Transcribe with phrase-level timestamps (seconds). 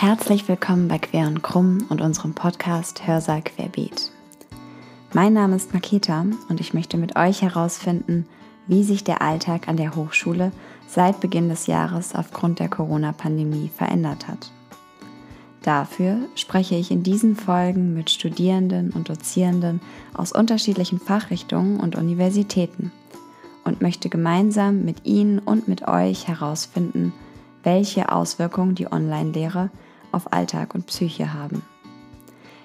[0.00, 4.10] Herzlich willkommen bei Quer und Krumm und unserem Podcast Hörsaal Querbeet.
[5.12, 8.24] Mein Name ist Maketa und ich möchte mit euch herausfinden,
[8.66, 10.52] wie sich der Alltag an der Hochschule
[10.86, 14.50] seit Beginn des Jahres aufgrund der Corona-Pandemie verändert hat.
[15.64, 19.82] Dafür spreche ich in diesen Folgen mit Studierenden und Dozierenden
[20.14, 22.90] aus unterschiedlichen Fachrichtungen und Universitäten
[23.64, 27.12] und möchte gemeinsam mit Ihnen und mit euch herausfinden,
[27.62, 29.68] welche Auswirkungen die Online-Lehre
[30.12, 31.62] auf Alltag und Psyche haben.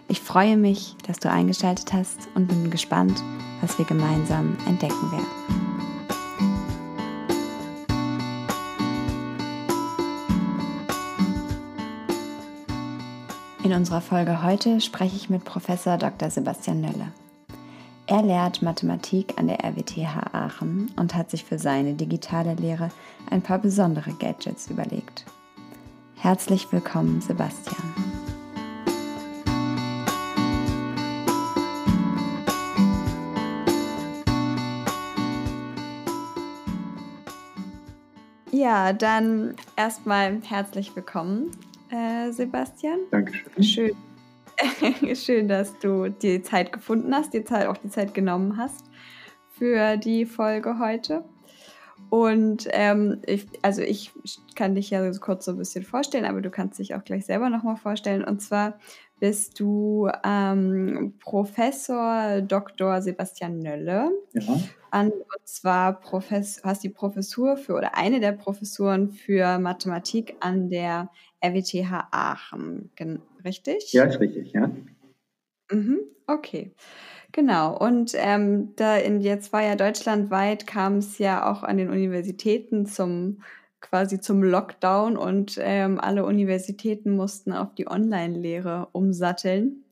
[0.07, 3.23] Ich freue mich, dass du eingeschaltet hast und bin gespannt,
[3.61, 5.65] was wir gemeinsam entdecken werden.
[13.63, 16.29] In unserer Folge heute spreche ich mit Professor Dr.
[16.29, 17.11] Sebastian Nölle.
[18.05, 22.89] Er lehrt Mathematik an der RWTH Aachen und hat sich für seine digitale Lehre
[23.31, 25.25] ein paar besondere Gadgets überlegt.
[26.25, 27.93] Herzlich willkommen, Sebastian.
[38.51, 41.51] Ja, dann erstmal herzlich willkommen,
[41.91, 43.01] äh, Sebastian.
[43.11, 43.63] Dankeschön.
[43.63, 43.95] Schön,
[45.15, 48.83] Schön, dass du die Zeit gefunden hast, die Zeit auch die Zeit genommen hast
[49.59, 51.23] für die Folge heute.
[52.09, 54.11] Und ähm, ich, also ich
[54.55, 57.25] kann dich ja so kurz so ein bisschen vorstellen, aber du kannst dich auch gleich
[57.25, 58.23] selber nochmal vorstellen.
[58.23, 58.79] Und zwar
[59.19, 63.01] bist du ähm, Professor Dr.
[63.01, 64.11] Sebastian Nölle.
[64.33, 64.59] Ja.
[64.91, 70.69] An, und zwar Profess hast die Professur für oder eine der Professuren für Mathematik an
[70.69, 71.09] der
[71.43, 72.91] RWTH Aachen,
[73.43, 73.91] richtig?
[73.91, 74.71] Ja, ist richtig, ja.
[75.71, 76.71] Mhm, okay.
[77.35, 81.89] Genau, und ähm, da in, jetzt war ja deutschlandweit, kam es ja auch an den
[81.89, 83.41] Universitäten zum
[83.81, 89.83] quasi zum Lockdown und ähm, alle Universitäten mussten auf die Online-Lehre umsatteln.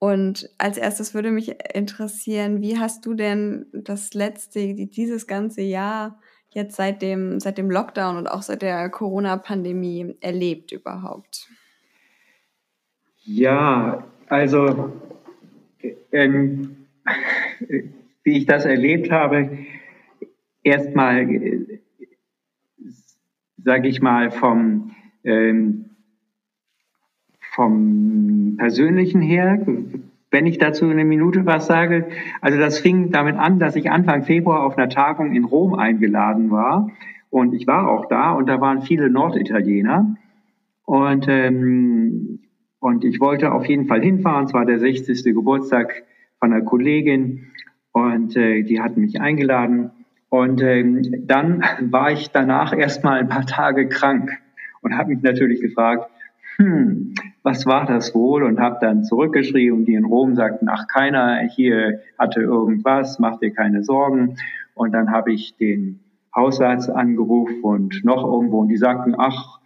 [0.00, 6.18] Und als erstes würde mich interessieren, wie hast du denn das letzte, dieses ganze Jahr
[6.50, 11.46] jetzt seit dem, seit dem Lockdown und auch seit der Corona-Pandemie erlebt überhaupt?
[13.20, 14.90] Ja, also
[16.12, 16.76] ähm,
[18.24, 19.58] wie ich das erlebt habe,
[20.62, 21.80] erstmal, äh,
[23.64, 24.94] sage ich mal, vom,
[25.24, 25.90] ähm,
[27.54, 29.64] vom persönlichen her,
[30.30, 32.08] wenn ich dazu eine Minute was sage,
[32.40, 36.50] also das fing damit an, dass ich Anfang Februar auf einer Tagung in Rom eingeladen
[36.50, 36.90] war
[37.28, 40.16] und ich war auch da und da waren viele Norditaliener
[40.84, 42.40] und ähm,
[42.82, 44.46] und ich wollte auf jeden Fall hinfahren.
[44.46, 45.22] Es war der 60.
[45.22, 46.02] Geburtstag
[46.40, 47.52] von einer Kollegin
[47.92, 49.92] und äh, die hatten mich eingeladen.
[50.28, 54.32] Und ähm, dann war ich danach erstmal ein paar Tage krank
[54.80, 56.10] und habe mich natürlich gefragt,
[56.56, 58.42] hm, was war das wohl?
[58.42, 63.52] Und habe dann zurückgeschrieben die in Rom sagten, ach, keiner hier hatte irgendwas, mach dir
[63.52, 64.38] keine Sorgen.
[64.74, 66.00] Und dann habe ich den
[66.34, 69.61] Hausarzt angerufen und noch irgendwo und die sagten, ach,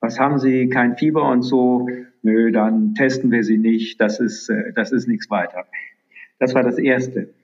[0.00, 1.88] was haben Sie, kein Fieber und so,
[2.22, 5.66] nö, dann testen wir Sie nicht, das ist, äh, das ist nichts weiter.
[6.38, 7.34] Das war das Erste.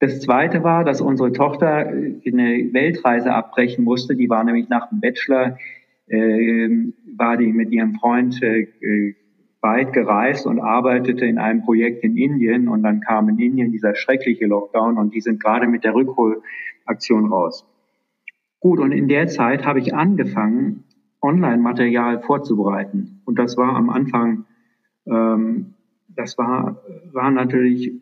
[0.00, 4.88] Das Zweite war, dass unsere Tochter äh, eine Weltreise abbrechen musste, die war nämlich nach
[4.88, 5.58] dem Bachelor
[6.06, 6.68] äh,
[7.16, 9.14] war die mit ihrem Freund äh,
[9.60, 13.94] weit gereist und arbeitete in einem Projekt in Indien und dann kam in Indien dieser
[13.94, 17.66] schreckliche Lockdown und die sind gerade mit der Rückholaktion raus.
[18.60, 20.84] Gut, und in der Zeit habe ich angefangen,
[21.24, 23.22] Online-Material vorzubereiten.
[23.24, 24.44] Und das war am Anfang,
[25.06, 25.74] ähm,
[26.08, 27.92] das war, war natürlich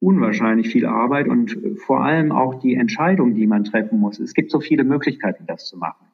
[0.00, 4.18] unwahrscheinlich viel Arbeit und vor allem auch die Entscheidung, die man treffen muss.
[4.18, 6.06] Es gibt so viele Möglichkeiten, das zu machen.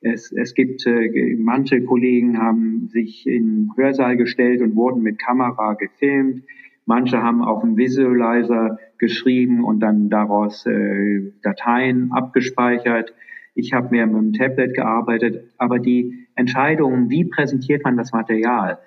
[0.00, 5.74] Es, es gibt, äh, manche Kollegen haben sich in Hörsaal gestellt und wurden mit Kamera
[5.74, 6.42] gefilmt.
[6.86, 13.14] Manche haben auf dem Visualizer geschrieben und dann daraus äh, Dateien abgespeichert.
[13.54, 15.50] Ich habe mehr mit dem Tablet gearbeitet.
[15.58, 18.78] Aber die Entscheidung, wie präsentiert man das Material,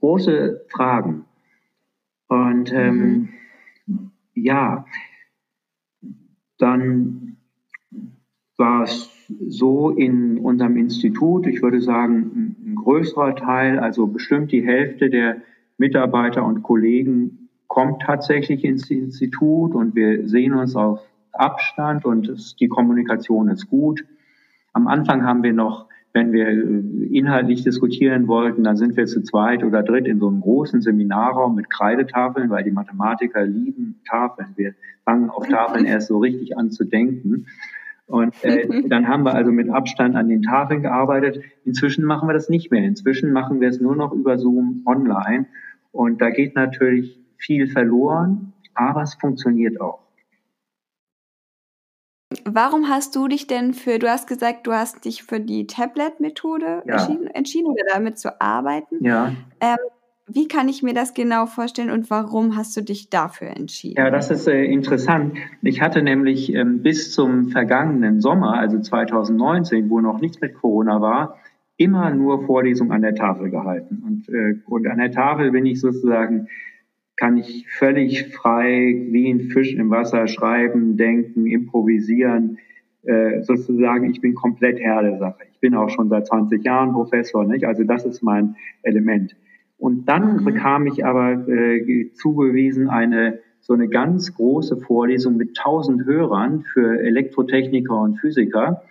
[0.00, 1.24] große Fragen.
[2.28, 3.28] Und ähm,
[3.86, 4.10] mhm.
[4.34, 4.84] ja,
[6.58, 7.36] dann
[8.56, 9.10] war es
[9.48, 15.38] so in unserem Institut, ich würde sagen, ein größerer Teil, also bestimmt die Hälfte der
[15.78, 21.00] Mitarbeiter und Kollegen kommt tatsächlich ins Institut und wir sehen uns auf
[21.32, 24.04] Abstand und es, die Kommunikation ist gut.
[24.72, 29.22] Am Anfang haben wir noch, wenn wir äh, inhaltlich diskutieren wollten, dann sind wir zu
[29.22, 34.48] zweit oder dritt in so einem großen Seminarraum mit Kreidetafeln, weil die Mathematiker lieben Tafeln.
[34.56, 34.74] Wir
[35.04, 37.46] fangen auf Tafeln erst so richtig an zu denken.
[38.06, 41.42] Und äh, dann haben wir also mit Abstand an den Tafeln gearbeitet.
[41.64, 42.84] Inzwischen machen wir das nicht mehr.
[42.84, 45.46] Inzwischen machen wir es nur noch über Zoom online.
[45.92, 49.99] Und da geht natürlich viel verloren, aber es funktioniert auch.
[52.44, 56.82] Warum hast du dich denn für, du hast gesagt, du hast dich für die Tablet-Methode
[56.86, 56.94] ja.
[56.94, 59.04] entschieden, entschieden, oder damit zu arbeiten.
[59.04, 59.32] Ja.
[59.60, 59.78] Ähm,
[60.28, 63.96] wie kann ich mir das genau vorstellen und warum hast du dich dafür entschieden?
[63.98, 65.36] Ja, das ist äh, interessant.
[65.62, 71.00] Ich hatte nämlich ähm, bis zum vergangenen Sommer, also 2019, wo noch nichts mit Corona
[71.00, 71.36] war,
[71.78, 74.04] immer nur Vorlesungen an der Tafel gehalten.
[74.06, 76.46] Und, äh, und an der Tafel bin ich sozusagen,
[77.20, 82.58] kann ich völlig frei wie ein Fisch im Wasser schreiben, denken, improvisieren.
[83.02, 85.42] Äh, sozusagen, ich bin komplett Herr der Sache.
[85.52, 87.66] Ich bin auch schon seit 20 Jahren Professor, nicht?
[87.66, 89.36] Also das ist mein Element.
[89.76, 90.44] Und dann mhm.
[90.46, 97.00] bekam ich aber äh, zugewiesen eine so eine ganz große Vorlesung mit tausend Hörern für
[97.00, 98.82] Elektrotechniker und Physiker.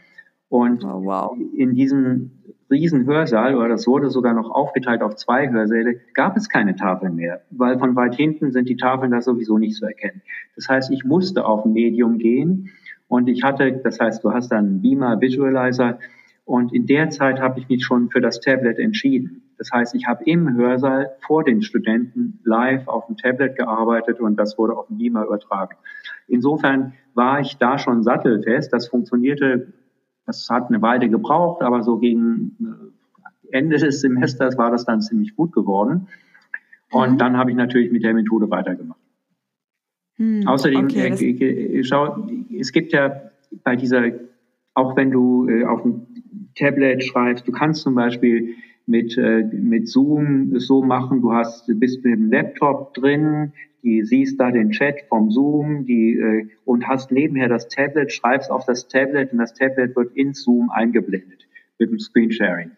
[0.50, 1.38] Und oh, wow.
[1.56, 2.32] in diesem
[2.70, 7.16] riesen Hörsaal, oder das wurde sogar noch aufgeteilt auf zwei Hörsäle, gab es keine Tafeln
[7.16, 10.22] mehr, weil von weit hinten sind die Tafeln da sowieso nicht zu erkennen.
[10.56, 12.70] Das heißt, ich musste auf ein Medium gehen
[13.08, 16.00] und ich hatte, das heißt, du hast dann einen Beamer, Visualizer
[16.46, 19.44] und in der Zeit habe ich mich schon für das Tablet entschieden.
[19.60, 24.38] Das heißt, ich habe im Hörsaal vor den Studenten live auf dem Tablet gearbeitet und
[24.38, 25.76] das wurde auf dem Beamer übertragen.
[26.28, 28.72] Insofern war ich da schon sattelfest.
[28.72, 29.74] Das funktionierte,
[30.30, 32.56] das hat eine Weile gebraucht, aber so gegen
[33.52, 36.08] äh, Ende des Semesters war das dann ziemlich gut geworden.
[36.92, 37.18] Und mhm.
[37.18, 39.00] dann habe ich natürlich mit der Methode weitergemacht.
[40.18, 43.32] Mhm, Außerdem, okay, äh, schau, es gibt ja
[43.64, 44.12] bei dieser,
[44.76, 46.06] auch wenn du äh, auf dem
[46.56, 48.54] Tablet schreibst, du kannst zum Beispiel
[48.90, 53.54] mit, äh, mit Zoom so machen, du hast, bist mit dem Laptop drin,
[53.84, 58.52] die siehst da den Chat vom Zoom, die, äh, und hast nebenher das Tablet, schreibst
[58.52, 61.48] auf das Tablet und das Tablet wird in Zoom eingeblendet
[61.78, 62.72] mit dem Screensharing.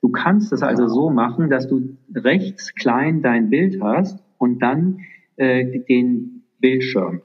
[0.00, 5.00] Du kannst es also so machen, dass du rechts klein dein Bild hast und dann
[5.36, 7.20] äh, den Bildschirm.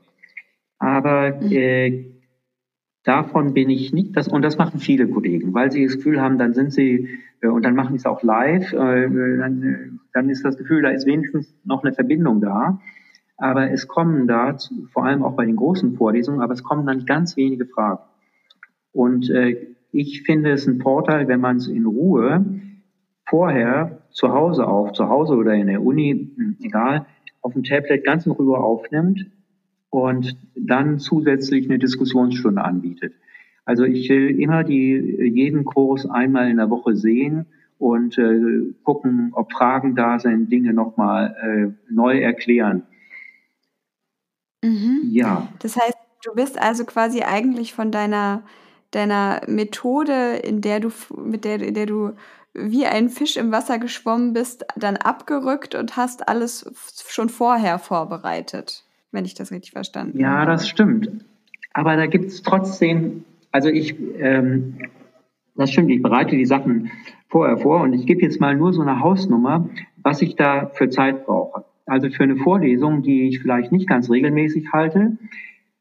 [0.79, 2.12] Aber äh,
[3.03, 6.37] Davon bin ich nicht, das, und das machen viele Kollegen, weil sie das Gefühl haben,
[6.37, 7.09] dann sind sie,
[7.41, 10.83] äh, und dann machen sie es auch live, äh, dann, äh, dann ist das Gefühl,
[10.83, 12.79] da ist wenigstens noch eine Verbindung da.
[13.37, 14.55] Aber es kommen da,
[14.93, 18.03] vor allem auch bei den großen Vorlesungen, aber es kommen dann ganz wenige Fragen.
[18.93, 19.29] Und
[19.91, 22.45] ich finde es ein Vorteil, wenn man es in Ruhe
[23.27, 27.07] vorher zu Hause auf, zu Hause oder in der Uni, hm, egal,
[27.41, 29.25] auf dem Tablet ganz in Ruhe aufnimmt
[29.93, 33.13] und dann zusätzlich eine Diskussionsstunde anbietet.
[33.63, 34.95] Also ich will immer die,
[35.31, 37.45] jeden Kurs einmal in der Woche sehen
[37.77, 42.81] und äh, gucken, ob Fragen da sind, Dinge nochmal äh, neu erklären.
[44.63, 45.01] Mhm.
[45.11, 45.47] Ja.
[45.59, 48.41] Das heißt, du bist also quasi eigentlich von deiner,
[48.89, 50.91] deiner Methode, in der du,
[51.23, 52.13] mit der, in der du
[52.55, 56.65] wie ein Fisch im Wasser geschwommen bist, dann abgerückt und hast alles
[57.07, 60.39] schon vorher vorbereitet wenn ich das richtig verstanden ja, habe.
[60.39, 61.09] Ja, das stimmt.
[61.73, 64.77] Aber da gibt es trotzdem, also ich, ähm,
[65.55, 66.91] das stimmt, ich bereite die Sachen
[67.29, 70.89] vorher vor und ich gebe jetzt mal nur so eine Hausnummer, was ich da für
[70.89, 71.63] Zeit brauche.
[71.85, 75.17] Also für eine Vorlesung, die ich vielleicht nicht ganz regelmäßig halte,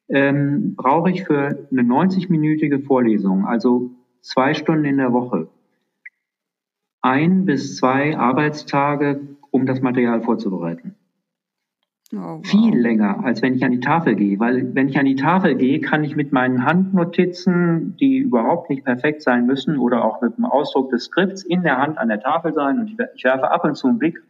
[0.09, 3.91] ähm, brauche ich für eine 90-minütige Vorlesung, also
[4.21, 5.49] zwei Stunden in der Woche,
[7.01, 10.95] ein bis zwei Arbeitstage, um das Material vorzubereiten.
[12.15, 12.47] Oh, wow.
[12.47, 14.39] Viel länger, als wenn ich an die Tafel gehe.
[14.39, 18.85] Weil wenn ich an die Tafel gehe, kann ich mit meinen Handnotizen, die überhaupt nicht
[18.85, 22.21] perfekt sein müssen, oder auch mit dem Ausdruck des Skripts in der Hand an der
[22.21, 24.23] Tafel sein und ich werfe ab und zu einen Blick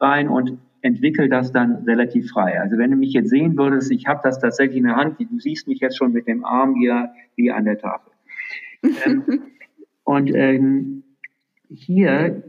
[0.00, 2.60] rein und entwickle das dann relativ frei.
[2.60, 5.40] Also wenn du mich jetzt sehen würdest, ich habe das tatsächlich in der Hand, du
[5.40, 8.12] siehst mich jetzt schon mit dem Arm hier wie an der Tafel.
[8.82, 9.24] ähm,
[10.04, 11.02] und ähm,
[11.68, 12.44] hier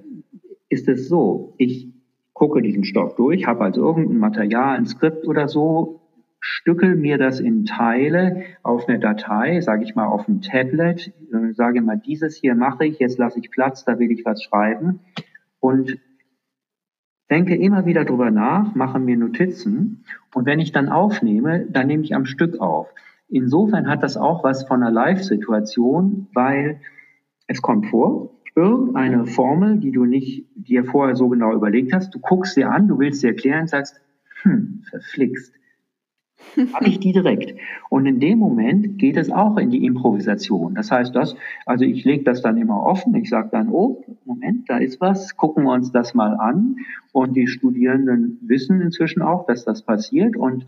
[0.70, 1.95] ist es so, ich
[2.36, 6.02] gucke diesen Stoff durch, habe also irgendein Material, ein Skript oder so,
[6.42, 11.14] stückel mir das in Teile auf eine Datei, sage ich mal auf ein Tablet,
[11.54, 15.00] sage mal, dieses hier mache ich, jetzt lasse ich Platz, da will ich was schreiben
[15.60, 15.98] und
[17.32, 22.04] denke immer wieder drüber nach, mache mir Notizen und wenn ich dann aufnehme, dann nehme
[22.04, 22.94] ich am Stück auf.
[23.30, 26.82] Insofern hat das auch was von einer Live-Situation, weil
[27.48, 32.20] es kommt vor, irgendeine Formel, die du nicht dir vorher so genau überlegt hast, du
[32.20, 34.02] guckst sie an, du willst sie erklären, sagst,
[34.44, 35.54] hm, verflixt.
[36.74, 37.58] Habe ich die direkt.
[37.90, 40.76] Und in dem Moment geht es auch in die Improvisation.
[40.76, 41.36] Das heißt, das,
[41.66, 43.16] also ich lege das dann immer offen.
[43.16, 46.78] Ich sage dann, oh, Moment, da ist was, gucken wir uns das mal an.
[47.12, 50.38] Und die Studierenden wissen inzwischen auch, dass das passiert.
[50.38, 50.66] Und,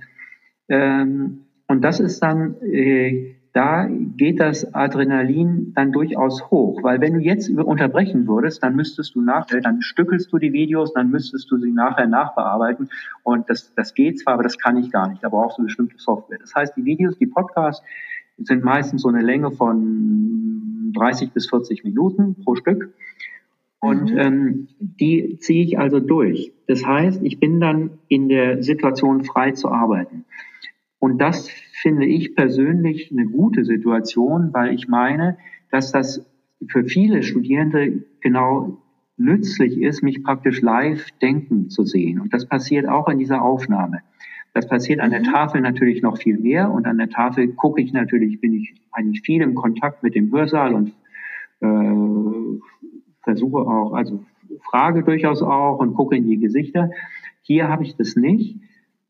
[0.68, 7.16] ähm, und das ist dann äh, da geht das Adrenalin dann durchaus hoch, weil wenn
[7.16, 11.50] du jetzt unterbrechen würdest, dann müsstest du nachher, dann stückelst du die Videos, dann müsstest
[11.50, 12.90] du sie nachher nachbearbeiten
[13.24, 15.98] und das, das geht zwar, aber das kann ich gar nicht, da brauchst du bestimmte
[15.98, 16.38] Software.
[16.38, 17.84] Das heißt, die Videos, die Podcasts
[18.38, 22.94] sind meistens so eine Länge von 30 bis 40 Minuten pro Stück
[23.80, 24.20] und mhm.
[24.20, 26.52] ähm, die ziehe ich also durch.
[26.68, 30.26] Das heißt, ich bin dann in der Situation frei zu arbeiten.
[31.08, 35.38] Und das finde ich persönlich eine gute Situation, weil ich meine,
[35.72, 36.30] dass das
[36.68, 38.82] für viele Studierende genau
[39.16, 42.20] nützlich ist, mich praktisch live denken zu sehen.
[42.20, 44.00] Und das passiert auch in dieser Aufnahme.
[44.54, 45.32] Das passiert an der mhm.
[45.32, 46.70] Tafel natürlich noch viel mehr.
[46.70, 50.30] Und an der Tafel gucke ich natürlich, bin ich eigentlich viel im Kontakt mit dem
[50.30, 50.90] Hörsaal und
[51.62, 52.60] äh,
[53.22, 54.26] versuche auch, also
[54.70, 56.92] frage durchaus auch und gucke in die Gesichter.
[57.44, 58.60] Hier habe ich das nicht.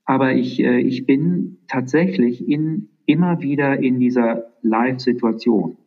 [0.07, 5.77] Aber ich, äh, ich bin tatsächlich in, immer wieder in dieser Live-Situation.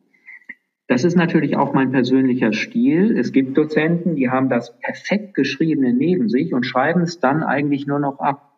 [0.87, 3.17] Das ist natürlich auch mein persönlicher Stil.
[3.17, 7.87] Es gibt Dozenten, die haben das perfekt geschriebene neben sich und schreiben es dann eigentlich
[7.87, 8.51] nur noch ab.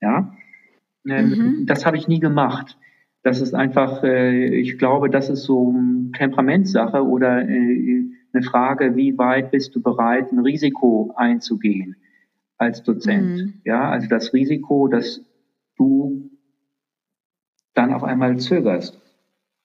[0.00, 0.34] Ja,
[1.06, 1.66] ähm, mhm.
[1.66, 2.78] das habe ich nie gemacht.
[3.22, 8.96] Das ist einfach, äh, ich glaube, das ist so eine Temperamentssache oder äh, eine Frage,
[8.96, 11.96] wie weit bist du bereit, ein Risiko einzugehen
[12.58, 13.36] als Dozent.
[13.36, 13.54] Mhm.
[13.64, 15.20] Ja, also das Risiko, dass
[15.76, 16.30] du
[17.74, 18.98] dann auf einmal zögerst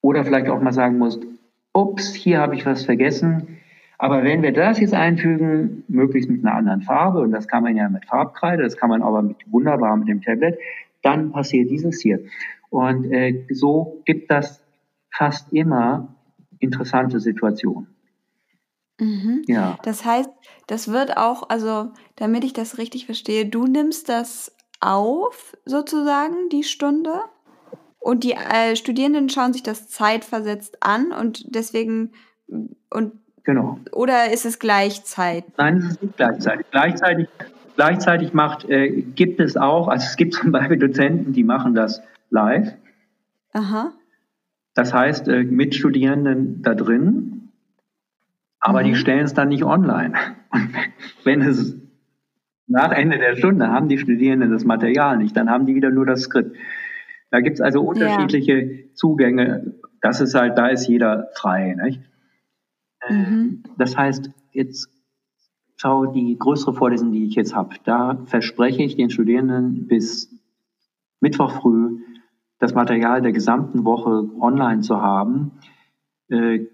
[0.02, 1.26] oder vielleicht auch mal sagen musst,
[1.74, 3.60] ups, hier habe ich was vergessen.
[3.98, 7.78] Aber wenn wir das jetzt einfügen, möglichst mit einer anderen Farbe, und das kann man
[7.78, 10.58] ja mit Farbkreide, das kann man aber mit, wunderbar mit dem Tablet,
[11.04, 12.20] dann passiert dieses hier.
[12.70, 14.62] Und äh, so gibt das
[15.12, 16.16] fast immer
[16.60, 17.88] interessante Situationen.
[19.02, 19.42] Mhm.
[19.48, 19.78] Ja.
[19.84, 20.30] Das heißt,
[20.68, 26.64] das wird auch, also damit ich das richtig verstehe, du nimmst das auf, sozusagen, die
[26.64, 27.14] Stunde?
[28.00, 32.12] Und die äh, Studierenden schauen sich das zeitversetzt an und deswegen
[32.90, 33.80] und genau.
[33.92, 35.52] Oder ist es gleichzeitig?
[35.58, 36.66] Nein, es ist nicht gleichzeitig.
[36.72, 37.28] Gleichzeitig,
[37.76, 42.02] gleichzeitig macht, äh, gibt es auch, also es gibt zum Beispiel Dozenten, die machen das
[42.30, 42.74] live.
[43.54, 43.94] Aha.
[44.74, 47.11] Das heißt, äh, mit Studierenden da drin
[48.62, 48.86] aber mhm.
[48.86, 50.14] die stellen es dann nicht online.
[50.52, 50.74] Und
[51.24, 51.76] wenn es
[52.68, 56.06] nach Ende der Stunde haben die Studierenden das Material nicht, dann haben die wieder nur
[56.06, 56.56] das Skript.
[57.32, 58.94] Da gibt es also unterschiedliche ja.
[58.94, 59.76] Zugänge.
[60.02, 61.76] Das ist halt, da ist jeder frei.
[61.84, 62.02] Nicht?
[63.10, 63.64] Mhm.
[63.78, 64.90] Das heißt, jetzt
[65.76, 67.76] schau die größere Vorlesung, die ich jetzt habe.
[67.84, 70.34] Da verspreche ich den Studierenden bis
[71.20, 72.00] Mittwoch früh
[72.60, 75.54] das Material der gesamten Woche online zu haben.
[76.30, 76.68] Äh,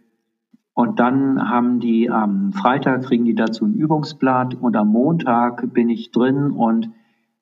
[0.77, 5.89] und dann haben die am Freitag kriegen die dazu ein Übungsblatt und am Montag bin
[5.89, 6.91] ich drin und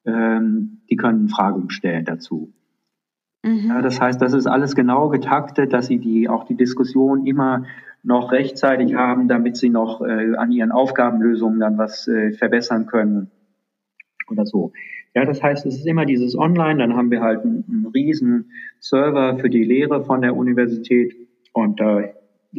[0.05, 2.53] ähm, die können Fragen stellen dazu.
[3.43, 3.65] Mhm.
[3.67, 7.65] Ja, das heißt, das ist alles genau getaktet, dass sie die auch die Diskussion immer
[8.03, 13.31] noch rechtzeitig haben, damit sie noch äh, an ihren Aufgabenlösungen dann was äh, verbessern können
[14.31, 14.71] oder so.
[15.13, 18.51] Ja, das heißt, es ist immer dieses Online, dann haben wir halt einen, einen riesen
[18.79, 21.13] Server für die Lehre von der Universität
[21.51, 22.13] und da äh,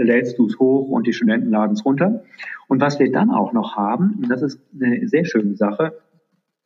[0.05, 2.23] lädst du es hoch und die Studenten laden es runter.
[2.69, 5.95] Und was wir dann auch noch haben, und das ist eine sehr schöne Sache,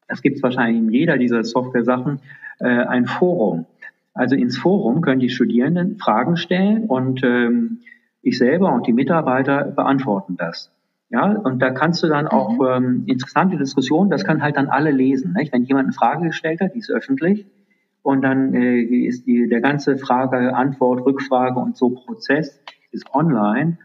[0.08, 2.20] das gibt es wahrscheinlich in jeder dieser Software-Sachen,
[2.58, 3.66] äh, ein Forum.
[4.12, 7.78] Also ins Forum können die Studierenden Fragen stellen und ähm,
[8.22, 10.72] ich selber und die Mitarbeiter beantworten das.
[11.10, 12.84] Ja, und da kannst du dann auch mhm.
[12.84, 15.32] ähm, interessante Diskussionen, das können halt dann alle lesen.
[15.32, 15.52] Nicht?
[15.52, 17.46] Wenn jemand eine Frage gestellt hat, die ist öffentlich,
[18.02, 22.60] und dann äh, ist die, der ganze Frage, Antwort, Rückfrage und so Prozess
[22.90, 23.78] ist online.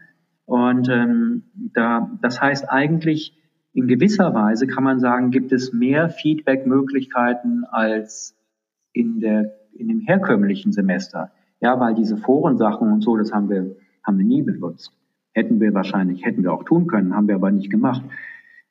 [0.44, 1.44] Und ähm,
[1.74, 3.36] da, das heißt eigentlich,
[3.72, 8.34] in gewisser Weise kann man sagen, gibt es mehr Feedback-Möglichkeiten als
[8.92, 11.30] in, der, in dem herkömmlichen Semester.
[11.60, 14.92] Ja, weil diese Forensachen und so, das haben wir, haben wir nie benutzt.
[15.32, 18.02] Hätten wir wahrscheinlich, hätten wir auch tun können, haben wir aber nicht gemacht.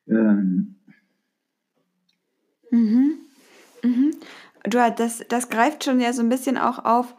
[0.08, 0.75] Ähm.
[2.72, 3.20] Mhm.
[3.84, 4.12] Mhm.
[4.63, 7.15] Du, das, das greift schon ja so ein bisschen auch auf,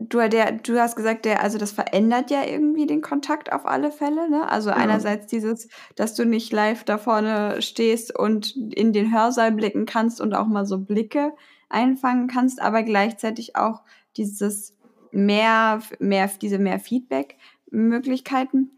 [0.00, 3.92] du, der, du hast gesagt, der, also das verändert ja irgendwie den Kontakt auf alle
[3.92, 4.28] Fälle.
[4.28, 4.50] Ne?
[4.50, 4.76] Also ja.
[4.76, 10.20] einerseits dieses, dass du nicht live da vorne stehst und in den Hörsaal blicken kannst
[10.20, 11.32] und auch mal so Blicke
[11.68, 13.82] einfangen kannst, aber gleichzeitig auch
[14.16, 14.74] dieses
[15.12, 18.72] mehr, mehr, diese mehr Feedback-Möglichkeiten.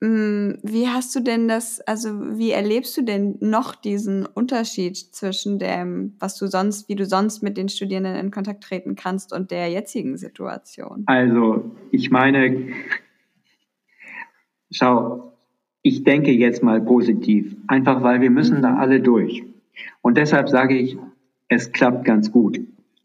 [0.00, 5.58] Mm, wie hast du denn das, also wie erlebst du denn noch diesen Unterschied zwischen
[5.58, 9.50] dem, was du sonst, wie du sonst mit den Studierenden in Kontakt treten kannst und
[9.50, 11.02] der jetzigen Situation?
[11.04, 12.68] Also, ich meine,
[14.70, 15.34] schau,
[15.82, 19.44] ich denke jetzt mal positiv, einfach weil wir müssen da alle durch.
[20.00, 20.96] Und deshalb sage ich,
[21.48, 22.58] es klappt ganz gut.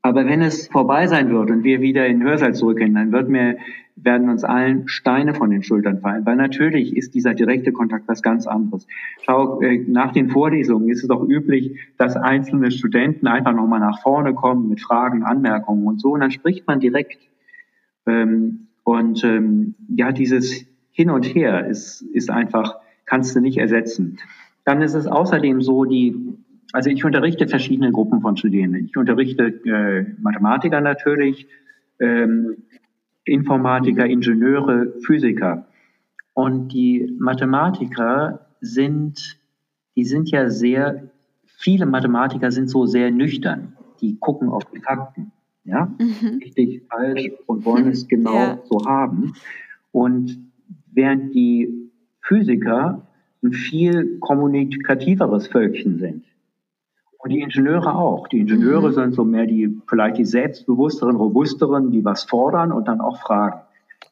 [0.05, 3.27] Aber wenn es vorbei sein wird und wir wieder in den Hörsaal zurückgehen, dann wird
[3.27, 3.57] mir,
[3.95, 6.27] werden uns allen Steine von den Schultern fallen.
[6.27, 8.85] Weil natürlich ist dieser direkte Kontakt was ganz anderes.
[9.24, 14.00] Schau, äh, nach den Vorlesungen ist es doch üblich, dass einzelne Studenten einfach nochmal nach
[14.03, 16.12] vorne kommen mit Fragen, Anmerkungen und so.
[16.12, 17.17] Und dann spricht man direkt.
[18.05, 24.19] Ähm, und ähm, ja, dieses Hin und Her ist, ist einfach, kannst du nicht ersetzen.
[24.65, 26.38] Dann ist es außerdem so, die
[26.72, 28.86] also ich unterrichte verschiedene Gruppen von Studierenden.
[28.86, 31.48] Ich unterrichte äh, Mathematiker natürlich,
[32.00, 32.57] ähm,
[33.24, 35.67] Informatiker, Ingenieure, Physiker.
[36.34, 39.39] Und die Mathematiker sind,
[39.95, 41.10] die sind ja sehr,
[41.45, 43.77] viele Mathematiker sind so sehr nüchtern.
[44.01, 45.31] Die gucken auf die Fakten.
[45.63, 46.39] Ja, mhm.
[46.43, 48.60] richtig, falsch und wollen es genau ja.
[48.65, 49.34] so haben.
[49.91, 50.51] Und
[50.91, 51.89] während die
[52.22, 53.07] Physiker
[53.43, 56.25] ein viel kommunikativeres Völkchen sind.
[57.25, 58.27] Und die Ingenieure auch.
[58.27, 58.94] Die Ingenieure mhm.
[58.94, 63.62] sind so mehr die, vielleicht die selbstbewussteren, robusteren, die was fordern und dann auch fragen.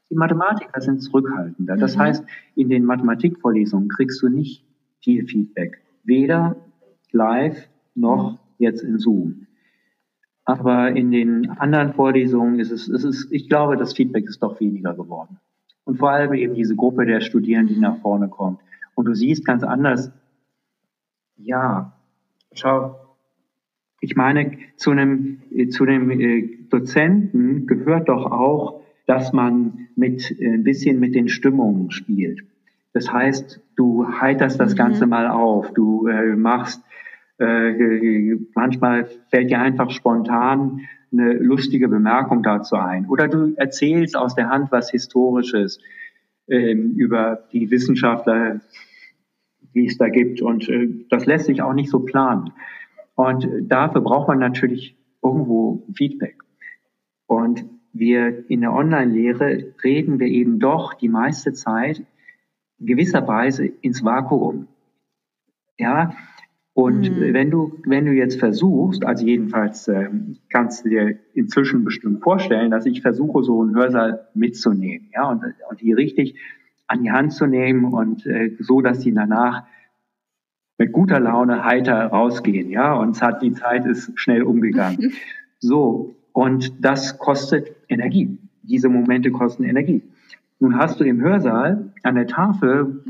[0.10, 1.77] Die Mathematiker sind zurückhaltender.
[1.77, 2.00] Das mhm.
[2.00, 4.65] heißt, in den Mathematikvorlesungen kriegst du nicht
[5.03, 5.79] viel Feedback.
[6.03, 6.55] Weder
[7.12, 8.38] live noch mhm.
[8.58, 9.46] jetzt in Zoom.
[10.46, 14.60] Aber in den anderen Vorlesungen ist es, es ist, ich glaube, das Feedback ist doch
[14.60, 15.38] weniger geworden.
[15.84, 18.60] Und vor allem eben diese Gruppe der Studierenden, die nach vorne kommt.
[18.96, 20.12] Und du siehst ganz anders,
[21.36, 21.93] ja,
[22.53, 23.02] schau,
[24.03, 30.55] ich meine, zu einem, zu einem äh, Dozenten gehört doch auch, dass man mit, äh,
[30.55, 32.43] ein bisschen mit den Stimmungen spielt.
[32.91, 34.77] Das heißt, du heiterst das mhm.
[34.77, 36.83] Ganze mal auf, du äh, machst,
[37.39, 40.81] äh, manchmal fällt dir einfach spontan
[41.13, 43.07] eine lustige Bemerkung dazu ein.
[43.07, 45.79] Oder du erzählst aus der Hand was Historisches
[46.48, 48.60] äh, über die Wissenschaftler,
[49.72, 50.41] wie es da gibt.
[50.41, 52.51] Und äh, das lässt sich auch nicht so planen.
[53.15, 56.37] Und dafür braucht man natürlich irgendwo Feedback.
[57.27, 62.03] Und wir in der Online-Lehre reden wir eben doch die meiste Zeit
[62.79, 64.68] gewisserweise ins Vakuum.
[65.77, 66.14] Ja,
[66.74, 67.33] und mhm.
[67.33, 70.09] wenn du, wenn du jetzt versuchst, also jedenfalls äh,
[70.50, 75.44] kannst du dir inzwischen bestimmt vorstellen, dass ich versuche, so einen Hörsaal mitzunehmen, ja, und,
[75.70, 76.35] und die richtig
[76.87, 79.66] an die Hand zu nehmen und äh, so, dass die danach
[80.77, 85.14] mit guter Laune heiter rausgehen, ja, und es hat die Zeit ist schnell umgegangen.
[85.66, 88.38] So, und das kostet Energie.
[88.64, 90.01] Diese Momente kosten Energie.
[90.59, 93.01] Nun hast du im Hörsaal an der Tafel,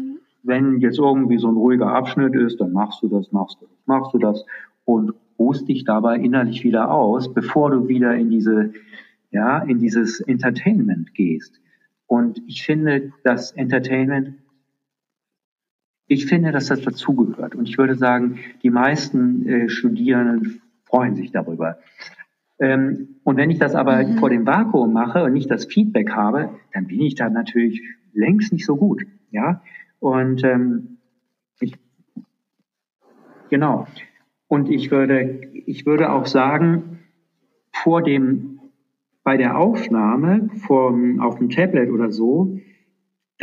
[0.44, 3.78] wenn jetzt irgendwie so ein ruhiger Abschnitt ist, dann machst du das, machst du das,
[3.88, 4.46] machst du das
[4.86, 8.74] und ruhst dich dabei innerlich wieder aus, bevor du wieder in diese,
[9.32, 11.60] ja, in dieses Entertainment gehst.
[12.08, 14.36] Und ich finde, das Entertainment
[16.14, 17.56] ich finde, dass das dazugehört.
[17.56, 21.80] Und ich würde sagen, die meisten äh, Studierenden freuen sich darüber.
[22.60, 24.18] Ähm, und wenn ich das aber mhm.
[24.20, 27.82] vor dem Vakuum mache und nicht das Feedback habe, dann bin ich da natürlich
[28.14, 29.04] längst nicht so gut.
[29.32, 29.62] Ja,
[30.00, 30.98] und ähm,
[31.60, 31.74] ich,
[33.50, 33.88] genau.
[34.48, 37.00] Und ich würde, ich würde auch sagen,
[37.72, 38.60] vor dem,
[39.24, 42.60] bei der Aufnahme vom, auf dem Tablet oder so,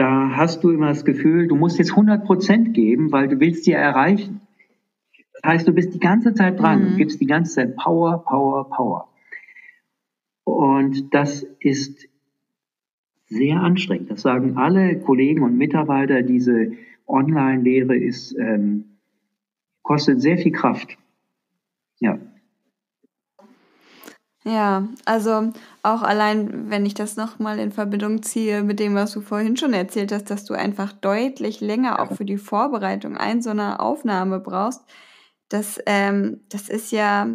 [0.01, 3.65] da hast du immer das Gefühl, du musst jetzt 100 Prozent geben, weil du willst
[3.65, 4.41] sie erreichen.
[5.35, 6.91] Das heißt, du bist die ganze Zeit dran, mhm.
[6.93, 9.09] du gibst die ganze Zeit Power, Power, Power.
[10.45, 12.09] Und das ist
[13.27, 14.11] sehr anstrengend.
[14.11, 16.23] Das sagen alle Kollegen und Mitarbeiter.
[16.23, 16.73] Diese
[17.07, 18.97] Online-Lehre ist ähm,
[19.83, 20.97] kostet sehr viel Kraft.
[21.99, 22.19] Ja.
[24.45, 29.21] Ja, also auch allein, wenn ich das nochmal in Verbindung ziehe mit dem, was du
[29.21, 33.51] vorhin schon erzählt hast, dass du einfach deutlich länger auch für die Vorbereitung ein so
[33.51, 34.83] einer Aufnahme brauchst,
[35.51, 37.29] das, ähm, das ist ja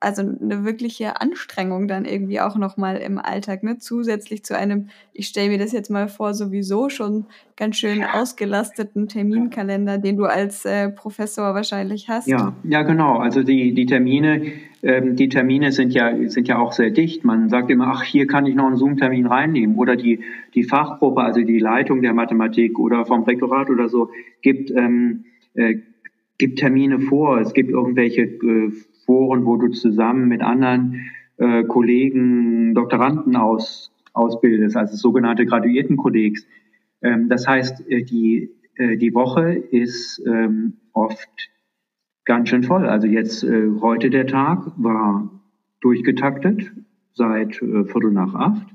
[0.00, 3.78] also eine wirkliche Anstrengung dann irgendwie auch nochmal im Alltag, ne?
[3.78, 9.06] Zusätzlich zu einem, ich stelle mir das jetzt mal vor, sowieso schon ganz schön ausgelasteten
[9.06, 12.26] Terminkalender, den du als äh, Professor wahrscheinlich hast.
[12.26, 13.18] Ja, ja, genau.
[13.18, 14.50] Also die, die Termine,
[14.82, 17.24] ähm, die Termine sind ja, sind ja auch sehr dicht.
[17.24, 19.76] Man sagt immer, ach, hier kann ich noch einen Zoom-Termin reinnehmen.
[19.76, 24.10] Oder die, die Fachgruppe, also die Leitung der Mathematik oder vom Rektorat oder so,
[24.42, 25.76] gibt, ähm, äh,
[26.40, 28.72] gibt Termine vor, es gibt irgendwelche äh,
[29.04, 36.46] Foren, wo du zusammen mit anderen äh, Kollegen, Doktoranden aus, ausbildest, also sogenannte Graduiertenkollegs.
[37.02, 41.50] Ähm, das heißt, äh, die, äh, die Woche ist ähm, oft
[42.24, 42.86] ganz schön voll.
[42.86, 45.30] Also jetzt äh, heute der Tag war
[45.80, 46.72] durchgetaktet
[47.12, 48.66] seit äh, Viertel nach acht.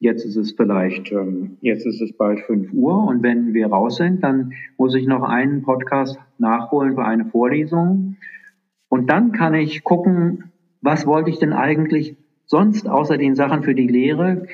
[0.00, 3.96] Jetzt ist es vielleicht, ähm, jetzt ist es bald 5 Uhr und wenn wir raus
[3.96, 8.16] sind, dann muss ich noch einen Podcast nachholen für eine Vorlesung.
[8.88, 13.74] Und dann kann ich gucken, was wollte ich denn eigentlich sonst außer den Sachen für
[13.74, 14.46] die Lehre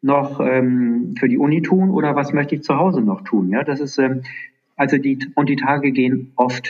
[0.00, 3.50] noch ähm, für die Uni tun oder was möchte ich zu Hause noch tun?
[3.50, 4.22] Ja, das ist ähm,
[4.76, 6.68] also die und die Tage gehen oft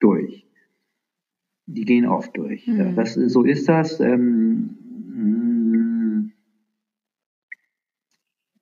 [0.00, 0.44] durch.
[1.66, 2.66] Die gehen oft durch.
[2.66, 2.96] Mhm.
[2.96, 4.00] Das, so ist das.
[4.00, 4.71] Ähm,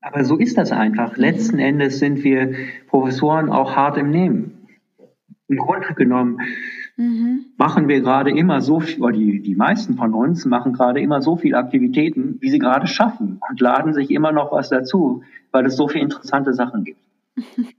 [0.01, 1.17] aber so ist das einfach.
[1.17, 2.55] Letzten Endes sind wir
[2.89, 4.69] Professoren auch hart im Nehmen.
[5.49, 6.39] Im Grunde genommen
[6.97, 7.47] mhm.
[7.59, 11.21] machen wir gerade immer so viel, oder die, die meisten von uns machen gerade immer
[11.21, 15.67] so viele Aktivitäten, wie sie gerade schaffen und laden sich immer noch was dazu, weil
[15.67, 17.01] es so viele interessante Sachen gibt.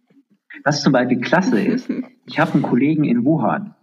[0.66, 1.90] Was zum Beispiel klasse ist,
[2.26, 3.74] ich habe einen Kollegen in Wuhan.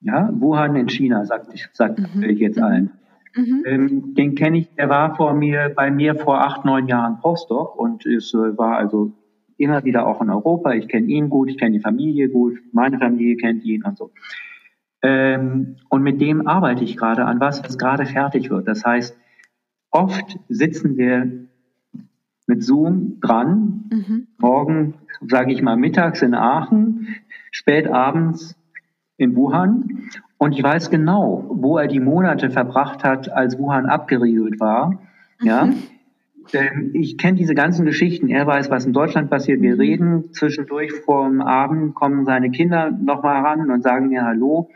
[0.00, 2.22] Ja, Wuhan in China, sagt, sagt mhm.
[2.22, 2.92] ich jetzt allen.
[3.36, 3.62] Mhm.
[3.66, 7.76] Ähm, den kenne ich, der war vor mir, bei mir vor acht, neun Jahren Postdoc
[7.76, 9.12] und es äh, war also
[9.58, 10.72] immer wieder auch in Europa.
[10.72, 14.10] Ich kenne ihn gut, ich kenne die Familie gut, meine Familie kennt ihn und so.
[15.02, 18.66] Ähm, und mit dem arbeite ich gerade an was, was gerade fertig wird.
[18.66, 19.16] Das heißt,
[19.90, 21.46] oft sitzen wir
[22.46, 24.26] mit Zoom dran, mhm.
[24.38, 24.94] morgen,
[25.28, 27.08] sage ich mal, mittags in Aachen,
[27.50, 28.56] spät abends
[29.16, 30.08] in Wuhan.
[30.38, 34.90] Und ich weiß genau, wo er die Monate verbracht hat, als Wuhan abgeriegelt war.
[35.40, 35.76] Mhm.
[36.52, 36.70] Ja.
[36.92, 38.28] Ich kenne diese ganzen Geschichten.
[38.28, 39.60] Er weiß, was in Deutschland passiert.
[39.62, 39.80] Wir mhm.
[39.80, 44.70] reden zwischendurch vor dem Abend, kommen seine Kinder nochmal ran und sagen mir Hallo.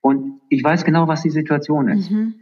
[0.00, 2.12] Und ich weiß genau, was die Situation ist.
[2.12, 2.34] Mhm.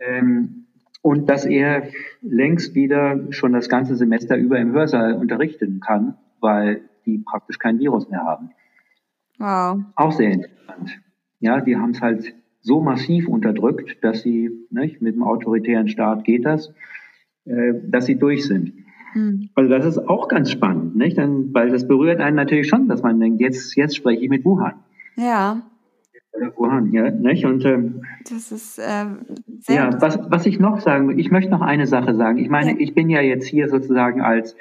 [0.00, 0.66] Ähm,
[1.02, 1.84] und dass er
[2.20, 7.78] längst wieder schon das ganze Semester über im Hörsaal unterrichten kann, weil die praktisch kein
[7.78, 8.50] Virus mehr haben.
[9.38, 9.84] Wow.
[9.94, 11.00] Auch sehr interessant.
[11.40, 16.24] Ja, die haben es halt so massiv unterdrückt, dass sie, nicht, mit dem autoritären Staat
[16.24, 16.72] geht das,
[17.44, 18.72] äh, dass sie durch sind.
[19.14, 19.48] Mhm.
[19.54, 21.18] Also das ist auch ganz spannend, nicht?
[21.18, 24.44] Dann, weil das berührt einen natürlich schon, dass man denkt, jetzt, jetzt spreche ich mit
[24.44, 24.74] Wuhan.
[25.16, 25.62] Ja.
[26.56, 27.44] Wuhan, ja, nicht?
[27.44, 29.06] Und ähm, das ist äh,
[29.60, 32.38] sehr ja, was, was ich noch sagen will, ich möchte noch eine Sache sagen.
[32.38, 32.76] Ich meine, ja.
[32.78, 34.56] ich bin ja jetzt hier sozusagen als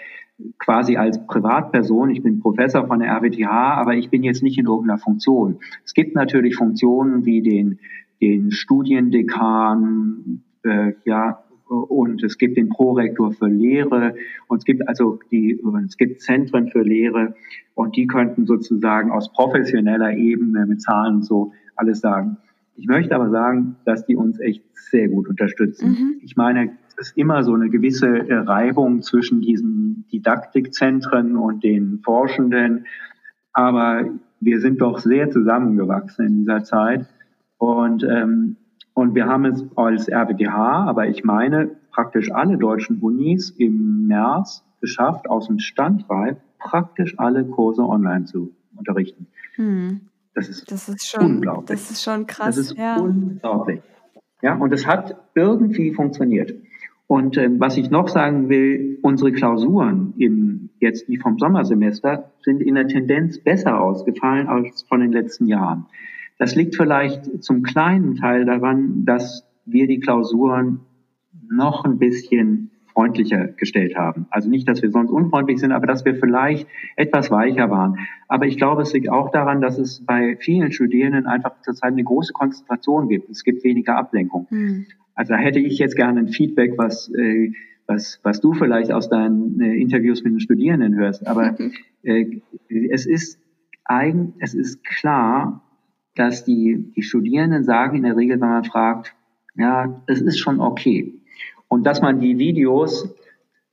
[0.60, 4.65] quasi als Privatperson, ich bin Professor von der RWTH, aber ich bin jetzt nicht in
[4.65, 5.60] irgendeiner Funktion.
[5.84, 7.80] Es gibt natürlich Funktionen wie den,
[8.21, 14.15] den Studiendekan, äh, ja, und es gibt den Prorektor für Lehre
[14.47, 17.36] und es gibt also die, es gibt Zentren für Lehre
[17.76, 22.38] und die könnten sozusagen aus professioneller Ebene mit Zahlen so alles sagen.
[22.78, 25.89] Ich möchte aber sagen, dass die uns echt sehr gut unterstützen.
[25.89, 26.21] Mhm.
[26.23, 32.86] Ich meine, ist immer so eine gewisse Reibung zwischen diesen Didaktikzentren und den Forschenden,
[33.54, 34.06] aber
[34.40, 37.06] wir sind doch sehr zusammengewachsen in dieser Zeit
[37.58, 38.58] und ähm,
[38.94, 44.64] und wir haben es als RWTH, aber ich meine praktisch alle deutschen Unis im März
[44.82, 49.28] geschafft, aus dem Standreif praktisch alle Kurse online zu unterrichten.
[49.54, 50.02] Hm.
[50.34, 51.80] Das ist, das ist schon, unglaublich.
[51.80, 52.56] Das ist schon krass.
[52.56, 52.98] Das ist ja.
[52.98, 53.82] unglaublich.
[54.42, 56.54] Ja, und es hat irgendwie funktioniert.
[57.08, 62.62] Und ähm, was ich noch sagen will, unsere Klausuren im, jetzt die vom Sommersemester sind
[62.62, 65.86] in der Tendenz besser ausgefallen als von den letzten Jahren.
[66.38, 70.82] Das liegt vielleicht zum kleinen Teil daran, dass wir die Klausuren
[71.50, 74.26] noch ein bisschen freundlicher gestellt haben.
[74.32, 78.00] Also nicht, dass wir sonst unfreundlich sind, aber dass wir vielleicht etwas weicher waren.
[78.28, 82.04] Aber ich glaube, es liegt auch daran, dass es bei vielen Studierenden einfach zurzeit eine
[82.04, 83.30] große Konzentration gibt.
[83.30, 84.48] Es gibt weniger Ablenkung.
[84.50, 84.88] Mhm.
[85.17, 87.51] Also da hätte ich jetzt gerne ein Feedback, was, äh,
[87.88, 91.25] was, was du vielleicht aus deinen äh, Interviews mit den Studierenden hörst.
[91.25, 91.58] Aber
[92.03, 93.39] äh, es ist
[93.84, 95.63] eigen, es ist klar,
[96.15, 99.15] dass die, die Studierenden sagen in der Regel, wenn man fragt,
[99.56, 101.15] ja, es ist schon okay.
[101.67, 103.15] Und dass man die Videos,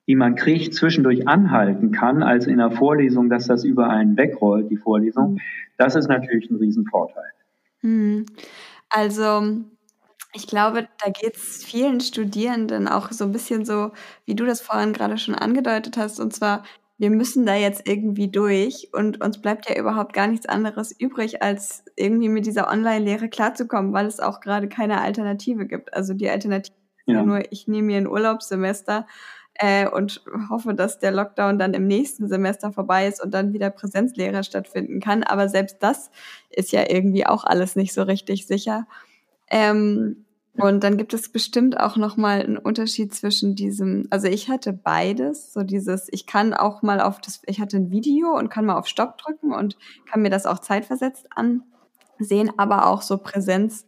[0.06, 4.70] die man kriegt, zwischendurch anhalten kann, als in der Vorlesung, dass das über einen wegrollt,
[4.70, 5.40] die Vorlesung,
[5.76, 7.32] das ist natürlich ein Riesenvorteil.
[7.80, 8.24] Hm.
[8.88, 9.64] Also
[10.34, 13.92] ich glaube, da geht es vielen Studierenden auch so ein bisschen so,
[14.26, 16.64] wie du das vorhin gerade schon angedeutet hast, und zwar
[16.96, 21.42] wir müssen da jetzt irgendwie durch und uns bleibt ja überhaupt gar nichts anderes übrig,
[21.42, 25.92] als irgendwie mit dieser Online-Lehre klarzukommen, weil es auch gerade keine Alternative gibt.
[25.92, 27.14] Also die Alternative ja.
[27.14, 29.06] ist ja nur, ich nehme mir ein Urlaubssemester
[29.54, 33.70] äh, und hoffe, dass der Lockdown dann im nächsten Semester vorbei ist und dann wieder
[33.70, 35.24] Präsenzlehre stattfinden kann.
[35.24, 36.10] Aber selbst das
[36.50, 38.86] ist ja irgendwie auch alles nicht so richtig sicher.
[39.50, 40.24] Ähm,
[40.56, 44.72] und dann gibt es bestimmt auch noch mal einen Unterschied zwischen diesem, also ich hatte
[44.72, 48.64] beides, so dieses, ich kann auch mal auf das, ich hatte ein Video und kann
[48.64, 49.76] mal auf Stopp drücken und
[50.08, 53.86] kann mir das auch zeitversetzt ansehen, aber auch so Präsenz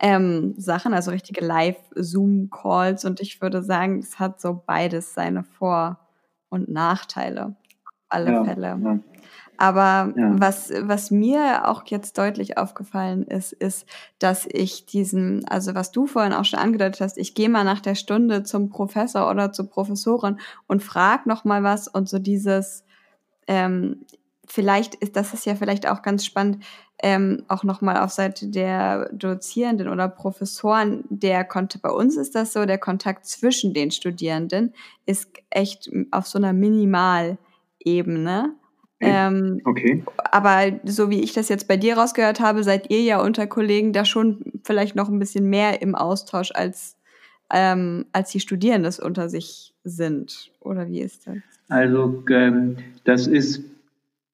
[0.00, 6.00] ähm, Sachen, also richtige Live-Zoom-Calls und ich würde sagen, es hat so beides seine Vor-
[6.48, 7.54] und Nachteile.
[7.84, 8.80] Auf alle ja, Fälle.
[8.82, 8.98] Ja.
[9.60, 10.40] Aber ja.
[10.40, 13.84] was, was mir auch jetzt deutlich aufgefallen ist, ist,
[14.18, 17.80] dass ich diesen, also was du vorhin auch schon angedeutet hast, ich gehe mal nach
[17.80, 22.84] der Stunde zum Professor oder zur Professorin und frag noch mal was und so dieses,
[23.48, 24.06] ähm,
[24.46, 26.64] vielleicht ist, das ist ja vielleicht auch ganz spannend,
[27.02, 32.54] ähm, auch nochmal auf Seite der Dozierenden oder Professoren, der konnte, bei uns ist das
[32.54, 34.72] so, der Kontakt zwischen den Studierenden
[35.04, 38.54] ist echt auf so einer Minimalebene.
[39.00, 40.04] Ähm, okay.
[40.30, 43.92] Aber so wie ich das jetzt bei dir rausgehört habe, seid ihr ja unter Kollegen
[43.92, 46.96] da schon vielleicht noch ein bisschen mehr im Austausch als,
[47.50, 50.52] ähm, als die Studierenden unter sich sind.
[50.60, 51.36] Oder wie ist das?
[51.68, 53.64] Also ähm, das ist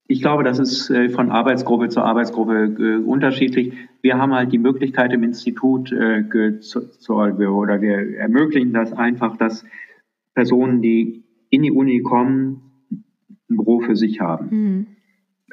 [0.08, 3.72] ich glaube, das ist äh, von Arbeitsgruppe zu Arbeitsgruppe äh, unterschiedlich.
[4.02, 9.36] Wir haben halt die Möglichkeit im Institut äh, zu, zu, oder wir ermöglichen das einfach,
[9.36, 9.64] dass
[10.34, 12.65] Personen, die in die Uni kommen,
[13.48, 14.48] ein Büro für sich haben.
[14.50, 14.86] Mhm.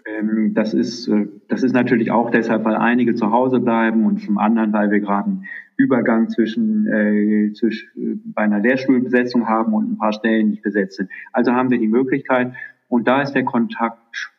[0.05, 1.09] Ähm, das ist,
[1.47, 4.99] das ist natürlich auch deshalb, weil einige zu Hause bleiben und zum anderen, weil wir
[4.99, 5.45] gerade einen
[5.77, 11.09] Übergang zwischen, äh, zwischen bei einer Lehrstuhlbesetzung haben und ein paar Stellen nicht besetzt sind.
[11.31, 12.53] Also haben wir die Möglichkeit
[12.89, 14.33] und da ist der Kontakt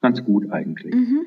[0.00, 0.94] ganz gut eigentlich.
[0.94, 1.26] Mhm.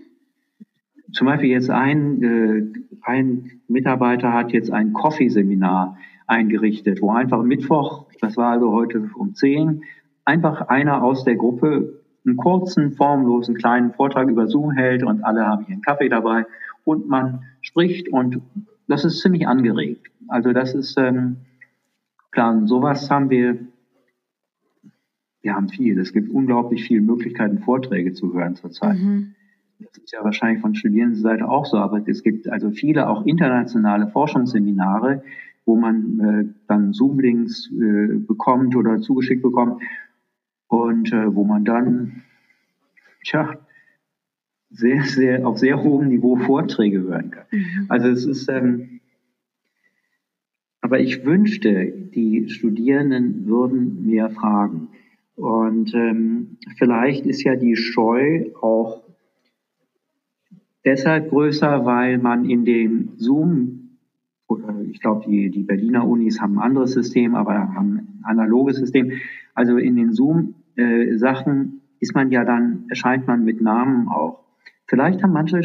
[1.12, 2.64] Zum Beispiel jetzt ein, äh,
[3.02, 9.34] ein Mitarbeiter hat jetzt ein Coffee-Seminar eingerichtet, wo einfach Mittwoch, das war also heute um
[9.34, 9.84] 10,
[10.30, 15.48] einfach einer aus der Gruppe einen kurzen, formlosen, kleinen Vortrag über Zoom hält und alle
[15.48, 16.46] haben hier einen Kaffee dabei
[16.84, 18.42] und man spricht und
[18.88, 20.08] das ist ziemlich angeregt.
[20.28, 21.38] Also das ist ähm,
[22.32, 23.58] klar, sowas haben wir
[25.42, 25.98] wir haben viel.
[25.98, 29.00] Es gibt unglaublich viele Möglichkeiten, Vorträge zu hören zurzeit.
[29.00, 29.36] Mhm.
[29.80, 34.08] Das ist ja wahrscheinlich von Studierendenseite auch so, aber es gibt also viele auch internationale
[34.08, 35.24] Forschungsseminare,
[35.66, 39.82] wo man äh, dann Zoom-Links äh, bekommt oder zugeschickt bekommt
[40.70, 42.24] und äh, wo man dann,
[43.26, 43.58] tja,
[44.70, 47.46] sehr, sehr, auf sehr hohem Niveau Vorträge hören kann.
[47.52, 47.86] Mhm.
[47.90, 49.00] Also es ist, ähm,
[50.82, 54.90] aber ich wünschte, die Studierenden würden mehr fragen.
[55.36, 59.04] Und ähm, vielleicht ist ja die Scheu auch
[60.86, 63.98] deshalb größer, weil man in dem Zoom,
[64.48, 68.78] oder ich glaube, die, die Berliner Unis haben ein anderes System, aber haben ein analoges
[68.78, 69.14] System.
[69.54, 74.44] Also in den Zoom-Sachen äh, ist man ja dann, erscheint man mit Namen auch.
[74.88, 75.62] Vielleicht haben manche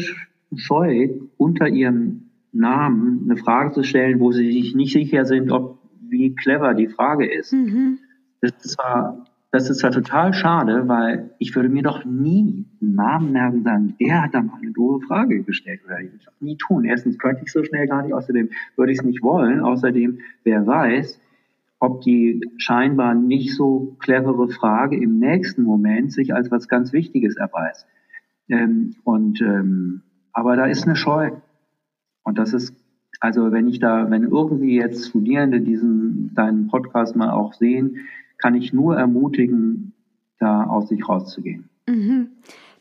[0.55, 5.79] Scheu, unter ihrem Namen eine Frage zu stellen, wo sie sich nicht sicher sind, ob
[6.07, 7.53] wie clever die Frage ist.
[7.53, 7.99] Mhm.
[8.41, 9.25] Das ist zwar
[9.55, 13.95] das ist ja total schade, weil ich würde mir doch nie einen Namen merken sagen,
[14.01, 16.83] der hat da mal eine doofe Frage gestellt oder ich würde das nie tun.
[16.83, 19.61] Erstens könnte ich so schnell gar nicht, außerdem würde ich es nicht wollen.
[19.61, 21.21] Außerdem, wer weiß,
[21.85, 27.35] ob die scheinbar nicht so clevere Frage im nächsten Moment sich als was ganz Wichtiges
[27.35, 27.85] erweist.
[28.49, 30.01] Ähm, und ähm,
[30.33, 31.31] aber da ist eine Scheu.
[32.23, 32.75] Und das ist,
[33.19, 37.97] also wenn ich da, wenn irgendwie jetzt Studierende diesen deinen Podcast mal auch sehen,
[38.39, 39.93] kann ich nur ermutigen,
[40.39, 41.69] da aus sich rauszugehen.
[41.87, 42.29] Mhm.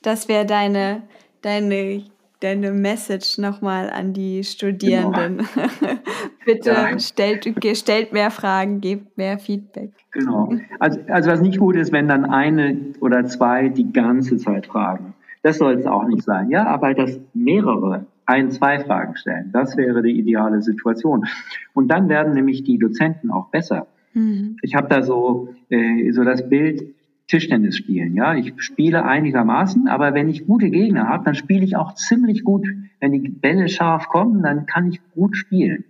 [0.01, 1.03] Das wäre deine,
[1.43, 2.05] deine,
[2.45, 5.39] deine Message nochmal an die Studierenden.
[5.39, 5.69] Genau.
[6.45, 6.99] Bitte ja.
[6.99, 9.93] stellt, stellt mehr Fragen, gebt mehr Feedback.
[10.13, 10.53] Genau.
[10.79, 15.15] Also, also was nicht gut ist, wenn dann eine oder zwei die ganze Zeit fragen.
[15.43, 16.51] Das soll es auch nicht sein.
[16.51, 21.27] Ja, aber dass mehrere ein, zwei Fragen stellen, das wäre die ideale Situation.
[21.73, 23.87] Und dann werden nämlich die Dozenten auch besser.
[24.15, 24.57] Mhm.
[24.63, 26.95] Ich habe da so, äh, so das Bild
[27.35, 28.15] Tischtennis spielen.
[28.15, 32.45] Ja, ich spiele einigermaßen, aber wenn ich gute Gegner habe, dann spiele ich auch ziemlich
[32.45, 32.69] gut.
[33.01, 35.85] Wenn die Bälle scharf kommen, dann kann ich gut spielen.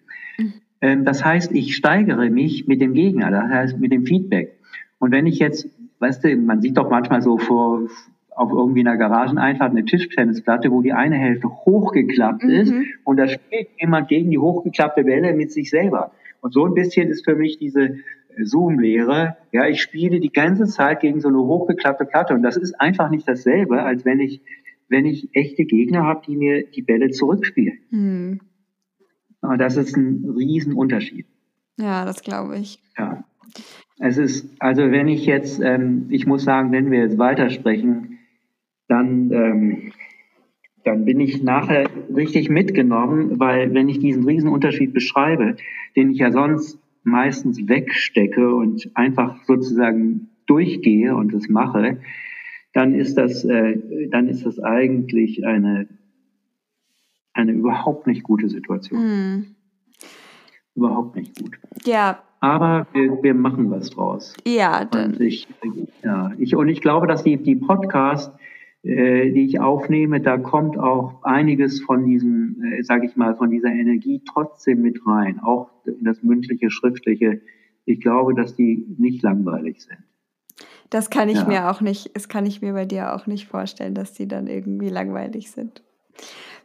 [0.80, 1.04] Mhm.
[1.04, 4.58] Das heißt, ich steigere mich mit dem Gegner, das heißt mit dem Feedback.
[4.98, 7.88] Und wenn ich jetzt, weißt du, man sieht doch manchmal so vor
[8.30, 12.50] auf irgendwie einer Garageneinfahrt eine Tischtennisplatte, wo die eine Hälfte hochgeklappt mhm.
[12.50, 16.10] ist und da spielt jemand gegen die hochgeklappte Welle mit sich selber.
[16.40, 17.98] Und so ein bisschen ist für mich diese
[18.42, 22.80] Zoom-Lehre, ja, ich spiele die ganze Zeit gegen so eine hochgeklappte Platte und das ist
[22.80, 24.42] einfach nicht dasselbe, als wenn ich,
[24.88, 27.78] wenn ich echte Gegner habe, die mir die Bälle zurückspielen.
[27.90, 28.40] Mhm.
[29.40, 31.26] Und das ist ein Riesenunterschied.
[31.78, 32.78] Ja, das glaube ich.
[32.96, 33.24] Ja.
[33.98, 38.18] Es ist, also wenn ich jetzt, ähm, ich muss sagen, wenn wir jetzt weitersprechen,
[38.88, 39.92] dann ähm,
[40.84, 45.56] dann bin ich nachher richtig mitgenommen, weil wenn ich diesen Riesenunterschied beschreibe,
[45.96, 51.98] den ich ja sonst meistens wegstecke und einfach sozusagen durchgehe und es mache,
[52.72, 55.86] dann ist das, äh, dann ist das eigentlich eine,
[57.32, 59.00] eine überhaupt nicht gute Situation.
[59.00, 59.46] Hm.
[60.74, 61.58] überhaupt nicht gut.
[61.84, 62.22] Ja.
[62.40, 64.34] Aber wir, wir machen was draus.
[64.46, 65.12] Ja, dann.
[65.14, 65.48] Und ich,
[66.02, 68.36] ja, ich, und ich glaube, dass die, die Podcasts,
[68.84, 73.70] die ich aufnehme, da kommt auch einiges von diesem, äh, sage ich mal, von dieser
[73.70, 77.40] Energie trotzdem mit rein, auch in das mündliche, schriftliche.
[77.86, 79.98] Ich glaube, dass die nicht langweilig sind.
[80.90, 81.46] Das kann ich ja.
[81.46, 84.46] mir auch nicht, das kann ich mir bei dir auch nicht vorstellen, dass die dann
[84.46, 85.82] irgendwie langweilig sind.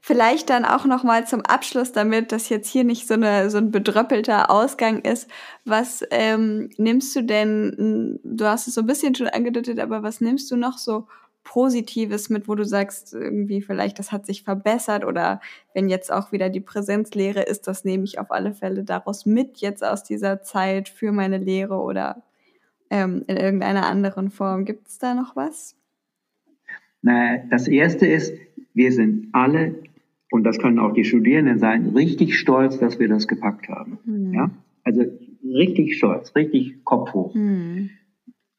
[0.01, 3.57] Vielleicht dann auch noch mal zum Abschluss, damit das jetzt hier nicht so, eine, so
[3.57, 5.29] ein bedröppelter Ausgang ist.
[5.65, 10.21] Was ähm, nimmst du denn, du hast es so ein bisschen schon angedeutet, aber was
[10.21, 11.07] nimmst du noch so
[11.49, 15.41] Positives mit, wo du sagst, irgendwie vielleicht das hat sich verbessert oder
[15.73, 19.57] wenn jetzt auch wieder die Präsenzlehre ist, das nehme ich auf alle Fälle daraus mit
[19.57, 22.21] jetzt aus dieser Zeit für meine Lehre oder
[22.91, 24.63] ähm, in irgendeiner anderen Form.
[24.63, 25.75] Gibt es da noch was?
[27.01, 28.31] Das erste ist,
[28.75, 29.73] wir sind alle,
[30.29, 33.97] und das können auch die Studierenden sein, richtig stolz, dass wir das gepackt haben.
[34.05, 34.33] Mhm.
[34.35, 34.51] Ja?
[34.83, 35.03] Also
[35.43, 37.33] richtig stolz, richtig Kopf hoch.
[37.33, 37.89] Mhm.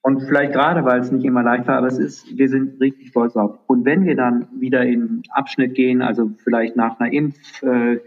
[0.03, 3.09] Und vielleicht gerade, weil es nicht immer leicht war, aber es ist, wir sind richtig
[3.09, 3.59] stolz drauf.
[3.67, 7.99] Und wenn wir dann wieder in Abschnitt gehen, also vielleicht nach einer Impf, äh,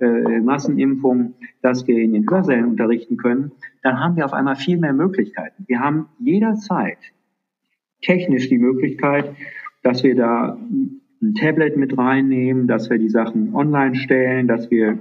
[0.00, 4.78] äh, Massenimpfung, dass wir in den Hörsälen unterrichten können, dann haben wir auf einmal viel
[4.78, 5.64] mehr Möglichkeiten.
[5.66, 6.98] Wir haben jederzeit
[8.00, 9.34] technisch die Möglichkeit,
[9.82, 10.58] dass wir da
[11.22, 14.98] ein Tablet mit reinnehmen, dass wir die Sachen online stellen, dass wir